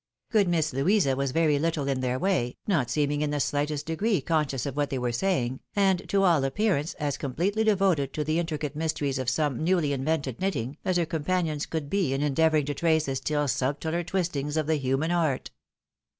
Good 0.31 0.47
Miss 0.47 0.73
Louisa 0.73 1.15
was 1.15 1.29
very 1.29 1.59
httle 1.59 1.87
in 1.87 1.99
their 2.01 2.17
way, 2.17 2.57
not 2.65 2.89
seeming 2.89 3.21
in 3.21 3.29
the 3.29 3.37
shghtest 3.37 3.85
degree 3.85 4.19
conscious 4.19 4.65
of 4.65 4.75
what 4.75 4.89
they 4.89 4.97
were 4.97 5.11
saying, 5.11 5.59
and 5.75 6.09
to 6.09 6.23
all 6.23 6.43
appearance 6.43 6.95
as 6.95 7.17
completely 7.19 7.63
devoted 7.63 8.11
to 8.13 8.23
the 8.23 8.39
in 8.39 8.47
tricate 8.47 8.75
mysteries 8.75 9.19
of 9.19 9.29
some 9.29 9.63
newly 9.63 9.93
invented 9.93 10.41
knitting, 10.41 10.77
as 10.83 10.97
her 10.97 11.05
com 11.05 11.23
panions 11.23 11.69
could 11.69 11.87
be 11.87 12.13
in 12.15 12.23
endeavouring 12.23 12.65
to 12.65 12.73
trace 12.73 13.05
the 13.05 13.11
stiU 13.11 13.47
subtiler 13.47 14.03
twistings 14.03 14.57
of 14.57 14.65
the 14.65 14.77
human 14.77 15.11
heart. 15.11 15.51